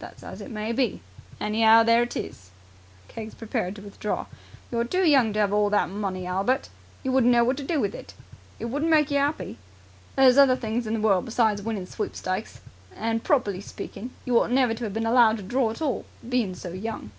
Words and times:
"That's 0.00 0.24
as 0.24 0.40
it 0.40 0.50
may 0.50 0.72
be. 0.72 1.00
Anyhow, 1.40 1.84
there 1.84 2.02
it 2.02 2.16
is." 2.16 2.50
Keggs 3.06 3.36
prepared 3.36 3.76
to 3.76 3.82
withdraw. 3.82 4.26
"You're 4.72 4.82
too 4.82 5.04
young 5.04 5.32
to 5.32 5.38
'ave 5.38 5.52
all 5.52 5.70
that 5.70 5.88
money, 5.88 6.26
Albert. 6.26 6.70
You 7.04 7.12
wouldn't 7.12 7.30
know 7.32 7.44
what 7.44 7.56
to 7.58 7.62
do 7.62 7.78
with 7.78 7.94
it. 7.94 8.14
It 8.58 8.64
wouldn't 8.64 8.90
make 8.90 9.12
you 9.12 9.18
'appy. 9.18 9.58
There's 10.16 10.38
other 10.38 10.56
things 10.56 10.88
in 10.88 10.94
the 10.94 11.00
world 11.00 11.24
besides 11.24 11.62
winning 11.62 11.86
sweepstakes. 11.86 12.62
And, 12.96 13.22
properly 13.22 13.60
speaking, 13.60 14.10
you 14.24 14.40
ought 14.40 14.50
never 14.50 14.74
to 14.74 14.82
have 14.82 14.92
been 14.92 15.06
allowed 15.06 15.36
to 15.36 15.44
draw 15.44 15.70
at 15.70 15.80
all, 15.80 16.04
being 16.28 16.56
so 16.56 16.70
young." 16.70 17.12